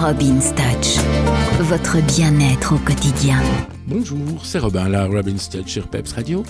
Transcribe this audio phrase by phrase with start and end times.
[0.00, 0.96] Robin's Touch,
[1.60, 3.36] votre bien-être au quotidien.
[3.86, 6.42] Bonjour, c'est Robin, la Robin's Touch sur Peps Radio.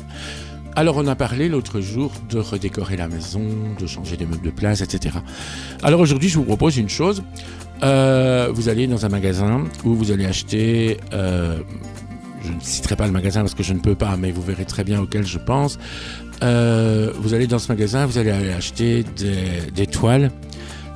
[0.77, 3.43] Alors on a parlé l'autre jour de redécorer la maison,
[3.77, 5.17] de changer des meubles de place, etc.
[5.83, 7.25] Alors aujourd'hui je vous propose une chose.
[7.83, 10.99] Euh, vous allez dans un magasin où vous allez acheter...
[11.13, 11.59] Euh,
[12.45, 14.65] je ne citerai pas le magasin parce que je ne peux pas, mais vous verrez
[14.65, 15.77] très bien auquel je pense.
[16.45, 19.05] Euh, vous allez dans ce magasin, vous allez aller acheter
[19.75, 20.31] des, toiles,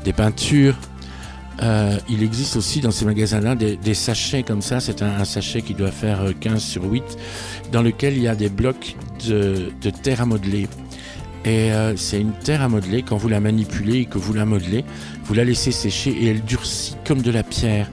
[0.04, 0.76] des peintures.
[1.60, 4.80] Il existe aussi dans ces magasins-là des, sachets comme ça.
[4.80, 7.02] C'est un, sachet qui doit faire 15 sur 8,
[7.72, 8.96] dans lequel il y a des blocs
[9.28, 9.70] de,
[10.02, 10.68] terre à modeler.
[11.44, 14.84] Et c'est une terre à modeler, quand vous la manipulez et que vous la modelez,
[15.24, 17.88] vous la laissez sécher et elle durcit comme de la pierre.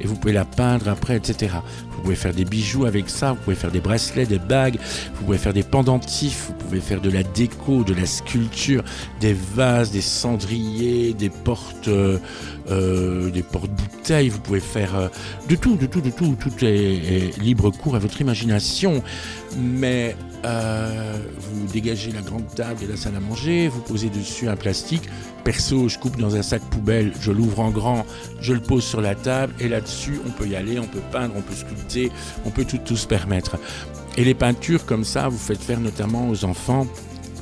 [0.00, 1.56] Et vous pouvez la peindre après, etc.
[1.90, 4.78] Vous pouvez faire des bijoux avec ça, vous pouvez faire des bracelets, des bagues,
[5.14, 8.84] vous pouvez faire des pendentifs, vous pouvez faire de la déco, de la sculpture,
[9.20, 12.18] des vases, des cendriers, des portes, euh,
[12.70, 14.28] euh, des portes bouteilles.
[14.28, 15.08] Vous pouvez faire euh,
[15.48, 16.36] de tout, de tout, de tout.
[16.38, 19.02] Tout est, libre cours à votre imagination.
[19.56, 24.56] Mais vous dégagez la grande table et la salle à manger, vous posez dessus un
[24.56, 25.08] plastique.
[25.42, 28.06] Perso, je coupe dans un sac poubelle, je l'ouvre en grand,
[28.40, 31.34] je le pose sur la table et là-dessus, on peut y aller, on peut peindre,
[31.36, 32.10] on peut sculpter
[32.44, 33.56] on peut tout, se permettre.
[34.16, 36.86] Et les peintures comme ça, vous faites faire notamment aux enfants.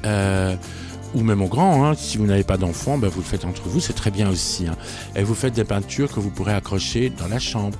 [0.04, 0.56] Euh,
[1.14, 1.94] ou même aux grands, hein.
[1.94, 4.66] si vous n'avez pas d'enfants, ben vous le faites entre vous, c'est très bien aussi.
[4.66, 4.76] Hein.
[5.14, 7.78] Et vous faites des peintures que vous pourrez accrocher dans la chambre,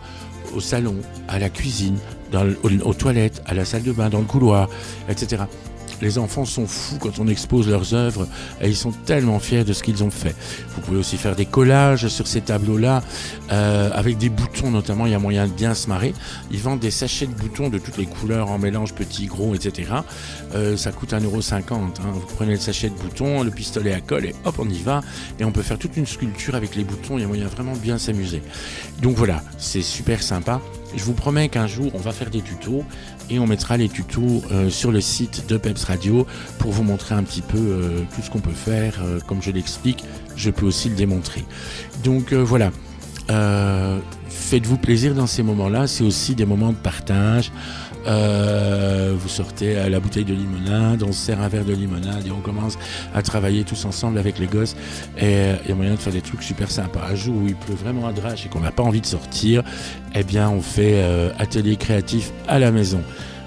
[0.54, 0.96] au salon,
[1.28, 1.96] à la cuisine,
[2.34, 4.68] aux toilettes, à la salle de bain, dans le couloir,
[5.08, 5.44] etc.
[6.02, 8.26] Les enfants sont fous quand on expose leurs œuvres
[8.60, 10.34] et ils sont tellement fiers de ce qu'ils ont fait.
[10.74, 13.04] Vous pouvez aussi faire des collages sur ces tableaux-là
[13.52, 15.06] euh, avec des boutons notamment.
[15.06, 16.12] Il y a moyen de bien se marrer.
[16.50, 19.92] Ils vendent des sachets de boutons de toutes les couleurs en mélange petits, gros, etc.
[20.56, 21.72] Euh, ça coûte 1,50€.
[21.72, 21.92] Hein.
[22.12, 25.02] Vous prenez le sachet de boutons, le pistolet à colle et hop, on y va.
[25.38, 27.16] Et on peut faire toute une sculpture avec les boutons.
[27.16, 28.42] Il y a moyen vraiment de bien s'amuser.
[29.00, 30.60] Donc voilà, c'est super sympa.
[30.94, 32.84] Je vous promets qu'un jour, on va faire des tutos
[33.30, 36.26] et on mettra les tutos euh, sur le site de Peps Radio
[36.58, 39.00] pour vous montrer un petit peu euh, tout ce qu'on peut faire.
[39.02, 40.04] Euh, comme je l'explique,
[40.36, 41.44] je peux aussi le démontrer.
[42.04, 42.70] Donc voilà.
[44.52, 47.50] Faites-vous plaisir dans ces moments-là, c'est aussi des moments de partage.
[48.06, 52.30] Euh, vous sortez la bouteille de limonade, on se sert un verre de limonade et
[52.30, 52.76] on commence
[53.14, 54.76] à travailler tous ensemble avec les gosses.
[55.16, 57.00] Et euh, il y a moyen de faire des trucs super sympas.
[57.10, 59.62] Un jour où il pleut vraiment à drache et qu'on n'a pas envie de sortir,
[60.14, 63.00] eh bien on fait euh, atelier créatif à la maison.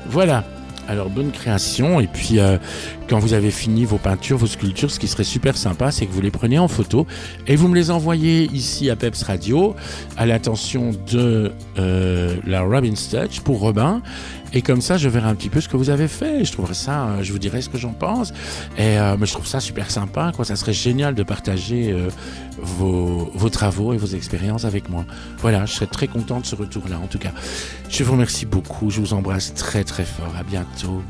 [0.07, 0.44] Voilà.
[0.88, 2.00] Alors bonne création.
[2.00, 2.40] Et puis
[3.07, 6.12] quand vous avez fini vos peintures, vos sculptures, ce qui serait super sympa, c'est que
[6.12, 7.06] vous les prenez en photo
[7.47, 9.75] et vous me les envoyez ici à Peps Radio
[10.18, 14.01] à l'attention de la Robin Touch pour Robin
[14.55, 16.45] et comme ça, je verrai un petit peu ce que vous avez fait.
[16.45, 18.31] Je trouverai ça, euh, je vous dirai ce que j'en pense.
[18.77, 20.31] Et euh, mais je trouve ça super sympa.
[20.33, 20.45] Quoi.
[20.45, 22.07] Ça serait génial de partager euh,
[22.57, 25.03] vos, vos, travaux et vos expériences avec moi.
[25.39, 26.97] Voilà, je serais très content de ce retour-là.
[27.03, 27.31] En tout cas,
[27.89, 28.89] je vous remercie beaucoup.
[28.89, 30.33] Je vous embrasse très très fort.
[30.39, 31.03] À bientôt.